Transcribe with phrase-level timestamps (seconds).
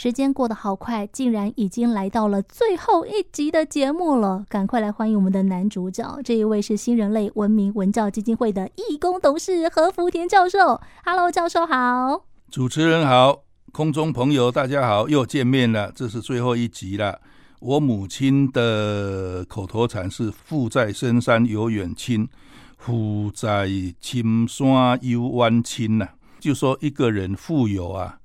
[0.00, 4.44] 时间过得好快，竟然已经来到了最后一集的节目了。
[4.48, 10.80] 赶快来欢迎我们的男主角，这一位是新人类文明文教基金会的义工董事何福田教授。
[11.04, 12.24] Hello，教授好。
[12.48, 13.42] 主持人好，
[13.72, 17.20] 空中朋友大家好，又见面了，这是最后一集了。
[17.58, 22.28] 我母亲的口头禅是“富在深山有远亲，
[22.76, 23.68] 富在
[23.98, 26.06] 青山有远亲”呐，
[26.38, 28.20] 就说一个人富有啊。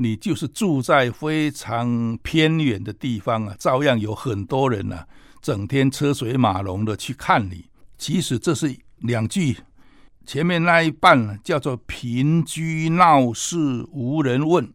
[0.00, 5.04] 你就是住在非常偏远的地方啊，照样有很多人啊，
[5.42, 7.64] 整天车水马龙的去看你。
[7.96, 9.56] 其实这是两句，
[10.24, 14.72] 前面那一半叫做贫居闹市无人问，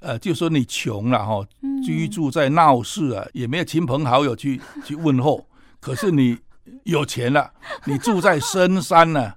[0.00, 1.46] 呃，就说你穷了哈，
[1.84, 5.46] 居住在闹市啊，也没有亲朋好友去 去问候。
[5.80, 6.38] 可是你
[6.84, 7.52] 有钱了，
[7.84, 9.36] 你住在深山呢，啊，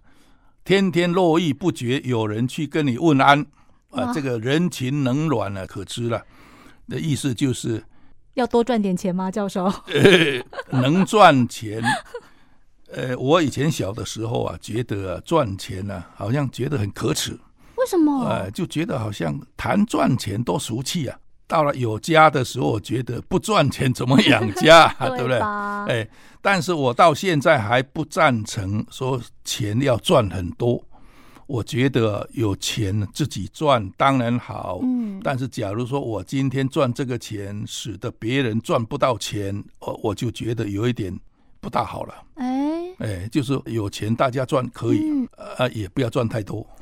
[0.63, 3.45] 天天络绎不绝有人去跟你问安。
[3.95, 6.21] 啊，这个人情冷暖呢，可知了。
[6.87, 7.83] 的意思就是
[8.35, 9.63] 要多赚点钱吗，教授？
[9.87, 11.81] 呃，能赚钱。
[12.93, 17.37] 呃，我以前小的时候啊，觉得啊赚钱呢，好像觉得很可耻。
[17.77, 18.23] 为什么？
[18.25, 21.17] 呃，就觉得好像谈赚钱多俗气啊。
[21.47, 25.39] 到了有家的时候，我觉得不赚钱怎么养家， 对不对？
[25.39, 26.07] 哎，
[26.41, 30.83] 但是我到现在还不赞成说钱要赚很多。
[31.47, 41.15] 我觉得有钱自己赚当然好，嗯，但是假如说我今天赚这个钱，使得别人赚不到钱，我我就觉得有一点
[41.61, 42.15] 不大好了。
[42.35, 45.29] 哎，哎，就是有钱大家赚可以，嗯、
[45.59, 46.65] 呃，也不要赚太多。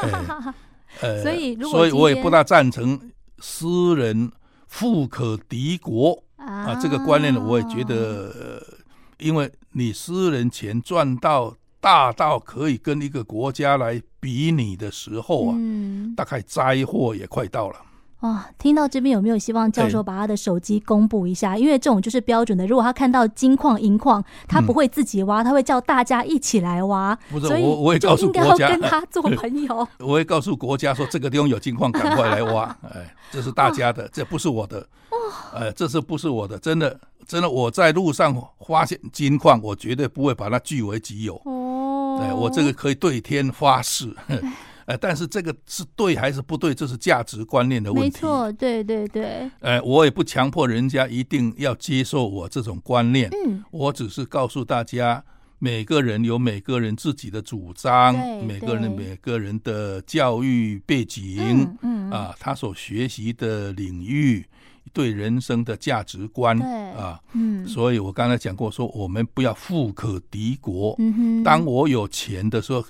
[0.00, 2.98] 哎、呃，所以，所以我也不大赞成
[3.40, 4.32] 私人
[4.68, 8.78] 富可敌国啊，啊这个观念呢，我也觉得，呃，
[9.18, 11.54] 因为你私人钱赚到。
[11.80, 17.76] 大到可以跟一个国家来比拟的时候啊，嗯、大概灾祸也快到了。
[18.20, 21.52] 哇、哦，听到这边有没有希望教授把他的手机公布一下？
[21.52, 27.16] 欸、因为这种就是标准的，如果他看到金矿银矿，他不会自己挖，嗯、他会叫大家一起来挖。
[27.30, 29.86] 不是，所以我我也告诉国家，跟他做朋友。
[30.00, 32.64] 我会告诉国家说，这个地方有金矿，赶快来挖。
[32.92, 34.84] 哎，这是大家的，哦、这不是我的。
[35.28, 36.58] 哦，哎，这是不是我的？
[36.58, 38.34] 真的，真的，我在路上
[38.66, 41.34] 发现金矿，我绝对不会把它据为己有。
[41.44, 42.20] 哦。
[42.20, 44.12] 哎，我这个可以对天发誓，
[44.86, 48.08] 哎，但是这个是对还是不对，这是价值观念的问题。
[48.08, 49.48] 没错，对对对。
[49.60, 53.30] 哎，我也不强迫人家一定要接受我这种观念。
[53.46, 55.22] 嗯，我只是告诉大家，
[55.60, 64.44] 每个人有每个人自己的主张，每个人每个人的教育背景，嗯啊，他所学习的领域。
[64.92, 66.58] 对人生的价值观
[66.96, 70.94] 啊，嗯，所以我刚才讲过，说我们不要富可敌国。
[70.98, 72.84] 嗯哼，当我有钱的时候，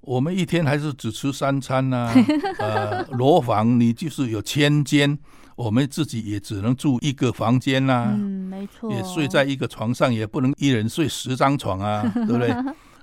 [0.00, 2.12] 我们一天还是只吃三餐呐，
[2.60, 5.18] 啊，呃，楼房你就是有千间，
[5.56, 12.54] 我们自己也只能住一个房间呐，嗯，没错，也睡在一个床上，也不能一人睡十张床啊， 对不对？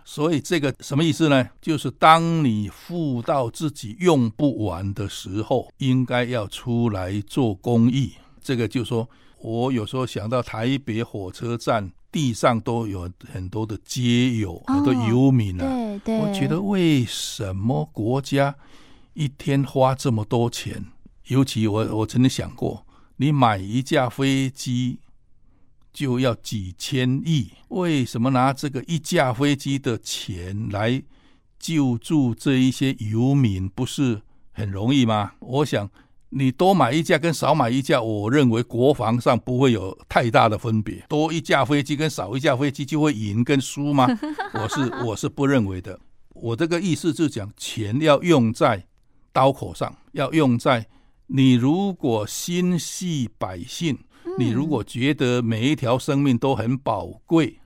[0.08, 1.48] 所以这个什么意思呢？
[1.60, 8.14] 就是当你富到自己用不完的时候，应该要出来做公益。
[8.46, 15.66] 这个就是说，我有时候想到台北火车站地上都有很多的街友，很多游民啊。
[15.66, 18.56] 对对，我觉得为什么国家
[19.16, 20.86] 一天花这么多钱？
[21.30, 22.86] 尤其我我曾经想过，
[23.16, 25.00] 你买一架飞机
[25.92, 31.02] 就要几千亿，为什么拿这个一架飞机的钱来
[31.58, 35.32] 救助这一些游民，不是很容易吗？
[35.40, 35.90] 我想。
[36.38, 41.02] 你多买一架跟少买一架，我认为国防上不会有太大的分别。
[41.08, 44.06] 多一架飞机跟少一架飞机就会赢跟输吗？
[44.54, 45.98] 我是我是不认为的。
[46.34, 48.86] 我这个意思就讲，钱要用在
[49.32, 50.86] 刀口上，要用在
[51.28, 53.98] 你如果心系百姓，
[54.38, 57.62] 你如果觉得每一条生命都很宝贵，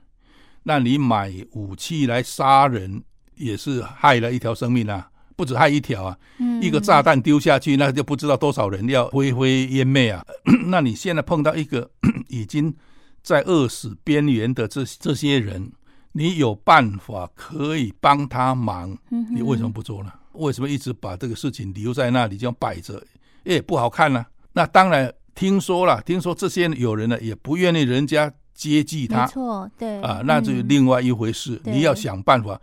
[0.62, 3.02] 那你买武器来杀人
[3.34, 5.09] 也是害了一条生命啊。
[5.40, 6.18] 不止害一条啊！
[6.60, 10.22] 一个炸弹丢下去，那就不知道多少人要灰飞烟灭啊！
[10.68, 11.90] 那你现在碰到一个
[12.28, 12.74] 已经
[13.22, 15.72] 在饿死边缘的这这些人，
[16.12, 18.94] 你有办法可以帮他忙，
[19.30, 20.12] 你为什么不做呢？
[20.32, 23.02] 为什么一直把这个事情留在那里这样摆着？
[23.44, 24.26] 也不好看呢、啊。
[24.52, 31.58] 那当然听说了，听说这些有人呢也不愿意人家接济他，没错，对啊，那就另外一回事。
[31.64, 32.60] 你要想办法。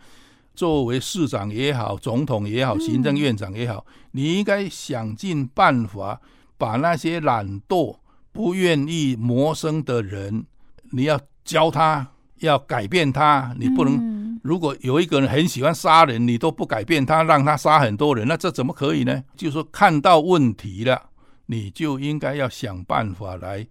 [0.58, 6.20] 作为市长也好，总统也好，行政院长也好，嗯、你应该想尽办法
[6.58, 7.96] 把那些懒惰、
[8.32, 10.48] 不愿意谋生的人，
[10.90, 12.08] 你要教他，
[12.40, 13.56] 要改变他。
[13.60, 19.24] 你不能，嗯、如果有一个人很喜欢杀人，你都不改变他，让他杀很多人，那这怎么可以呢？
[19.36, 21.00] 就是说看到问题了，
[21.46, 23.68] 你就应该要想办法来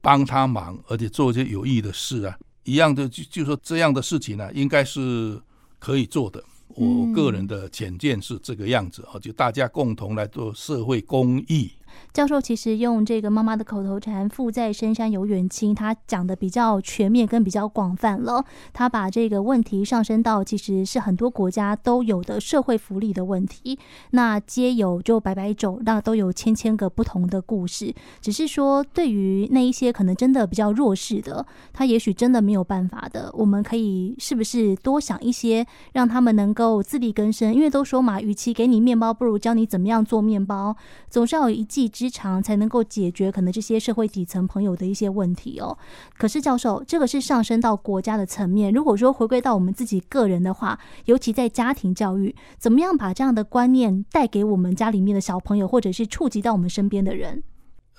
[0.00, 2.38] 帮他忙，而且做一些有益的事啊。
[2.62, 5.40] 一样的就就说这样的事情呢、啊，应该是
[5.78, 6.42] 可以做的。
[6.68, 11.72] 我个人的浅见是这个样子啊，就大家共同来做社会公益。
[12.12, 18.44] 教授其实用这个妈妈的口头禅“富在深山有远亲”，他讲的比较全面跟比较广泛了。
[18.72, 23.78] 他把这个问题上升到其实是很多国家都有的社会福利的问题。
[24.10, 27.94] 那皆有就百百种，那都有千千个不同的故事。
[28.20, 37.54] 只是说，对于那一些可能真的比较弱势的，他也许真的没有办法的，我们可以是不是多想一些，让他们能够自力更生？
[37.54, 40.76] 因为都说嘛，与其给你面包，不如教你怎么样做面包。
[41.10, 41.87] 总是要有一技。
[41.88, 45.76] 之长才能够解决可能这些社会底层朋友的一些问题哦。
[46.16, 48.72] 可是教授，这个是上升到国家的层面。
[48.72, 57.42] 如果说回归到我们自己个人的话，尤其在家庭教育，怎么样把这样的观念带给我们家里面的小朋友，或者是触及到我们身边的人？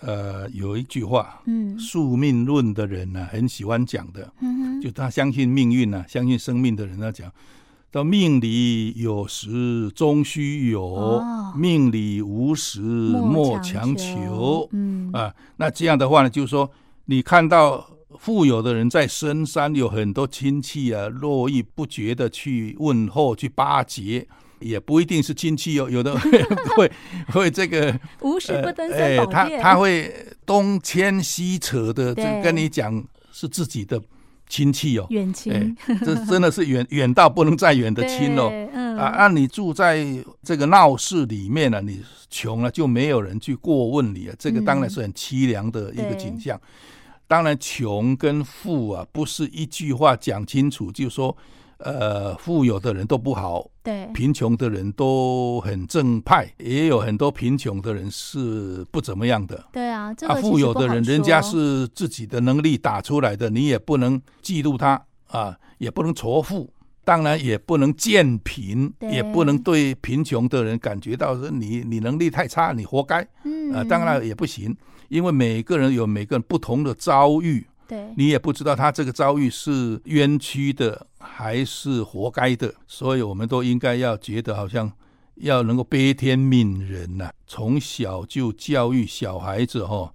[0.02, 7.30] 呃，有一句话，嗯，宿命论的人呢、啊，很喜欢讲的，嗯哼，就他相信命运呢、啊，相信生命的人他讲。
[7.92, 14.70] 到命里有时终须有，哦、命里无时莫强求。
[14.72, 16.70] 嗯啊，那这样的话呢，就是说，
[17.06, 17.90] 你看到
[18.20, 24.28] 富有的人在深山有很多亲戚啊，络绎不绝的去问候、去巴结，
[24.60, 26.44] 也不一定是亲戚哦，有的 会
[26.76, 26.92] 会
[27.32, 30.14] 会这个无时不登三宝殿，呃哎、他他会
[30.46, 34.00] 东牵西扯的，就跟你讲是自己的。
[34.50, 38.50] 亲戚哦，远亲，这真的是远远到不能再远的亲哦。
[38.74, 40.04] 嗯、啊，那你住在
[40.44, 46.57] 这个闹市里面了、啊，你穷了就没有人去过问你啊，这个当然是很凄凉的一个景象。
[46.57, 51.38] 嗯、当然，穷跟富啊，不是一句话讲清楚，就是说。
[51.80, 59.66] 呃，富有的人都不好，对，贫穷的人都很正派，也有很多贫穷的人是不怎么样的。
[59.72, 66.70] 对啊，这个、啊，富有的人，人家是自己的能力打出来的，你也不能嫉妒他啊，也不能仇富，
[67.06, 73.26] 当然也不能贱贫，也不能对贫穷的人感觉到说你你能力太差，你活该。
[73.46, 74.76] 嗯，啊，当然也不行，
[75.08, 77.66] 因为每个人有每个人不同的遭遇。
[77.90, 84.90] 对，你也不知道他这个遭遇是冤屈的还是活该的，所以我们都应该要觉得好像
[85.36, 90.14] 要能够悲天悯人呐、啊，从小就教育小孩子哦，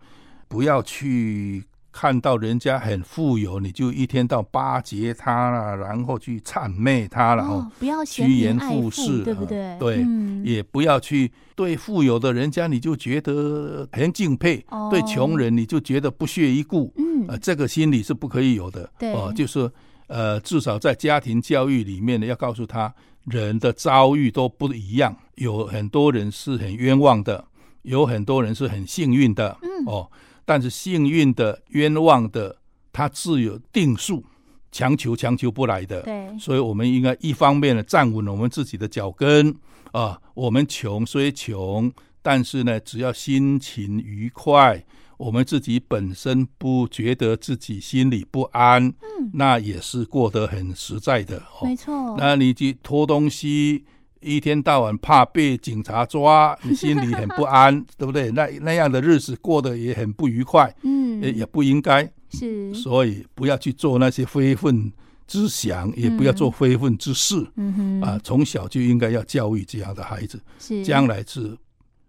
[0.49, 1.65] 不要去。
[1.97, 9.79] 看到人家很富有，你就一天到巴结他了，然后去谄媚他了哦，不要趋炎附势，对不对？
[9.79, 19.71] 对，嗯、也不要去对富有的人家你就觉得很敬佩，哦、对穷人你就觉得不屑一顾，嗯，呃，这个心理是不可以有的，对，哦、呃，就是
[20.07, 22.93] 呃，至少在家庭教育里面呢，要告诉他
[23.25, 27.45] 人的遭遇都不一样，有很多人是很冤枉的，
[27.83, 30.11] 有很多人是很幸运的，嗯，哦。
[30.47, 32.55] 但是幸运的、冤枉的，
[32.93, 34.23] 他自有定数，
[34.71, 36.03] 强求强求不来的。
[36.03, 39.55] 对，所以我们应该一方面呢，站稳我们自己的脚跟
[39.91, 40.21] 啊。
[40.35, 41.91] 我们穷虽穷，
[42.21, 44.85] 但是呢，只要心情愉快，
[45.17, 51.39] 我们自己本身不觉得自己心里不安，嗯，那也是过得很实在的。
[51.39, 52.17] 哦、没错。
[52.19, 53.85] 那你去偷东西。
[54.27, 58.31] 一天到晚怕被警察抓， 你心里很不安，对不对？
[58.31, 64.91] 那那样的日子过得也很不愉快，嗯，也也不应该，是，所以不要去做那些非分
[65.27, 71.55] 之想，嗯、也不要做非分之事，嗯哼，啊，从小就应该要教育这样的孩子，是，将来是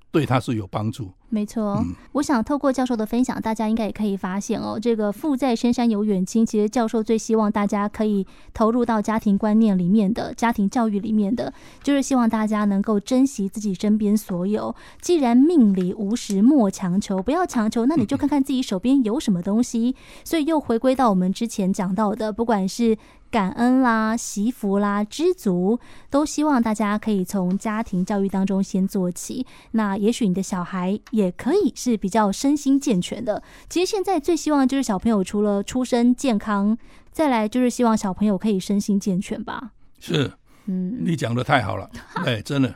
[0.09, 1.11] 对他是有帮助。
[1.29, 6.45] 没错，嗯、我想透过教授的分享，大家应该也可以发现哦，这个富在深山有远亲。
[6.45, 11.53] 其实教授最希望大家可以投入到家庭观念里面的家庭教育里面的，
[11.83, 14.73] 就是希望大家能够珍惜自己身边所有。
[15.01, 19.95] 既然命里无时莫强求，不要强求，那你就看看自己手边有什么东西。
[20.23, 22.97] 所以又回归到我们之前讲到的，不管是
[23.31, 25.77] 感恩啦、惜福啦、知足，
[26.09, 29.45] 都希望大家可以从家庭教育当中先做起。
[29.71, 31.31] 那也许你的小孩也。
[31.37, 33.43] 可以是比较身心健全的。
[33.69, 36.77] 其实现在最希望就是小朋友除了出生健康，
[37.11, 39.71] 再来就是希望小朋友可以身心健全吧。
[39.99, 40.31] 是，
[40.65, 41.89] 嗯，你讲的太好了，
[42.25, 42.73] 哎，真的。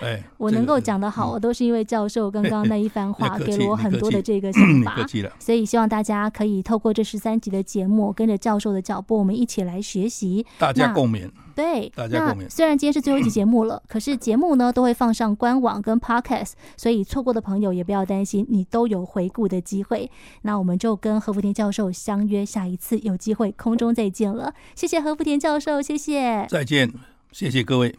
[0.00, 4.96] 哎，我能够讲得好，我都是因为教授刚刚那一番话， 给了我很多的这个 想法。
[5.38, 11.30] 所以希望大家可以透过这十三集的节目，跟着教授的脚步，我们一起来学习，大家共勉。
[11.54, 12.50] 对，大家共勉。
[12.50, 20.10] 虽然今天是最后一集 节目了，可是节目呢都会放上官网跟 Podcast，所以错过的朋友也不要担心，你都有回顾的机会。
[20.42, 24.52] 那我们就跟何福田教授相约下一次有机会空中再见了。
[24.74, 26.46] 谢谢何福田教授，谢谢。
[26.48, 26.92] 再见，
[27.30, 27.94] 谢谢各位。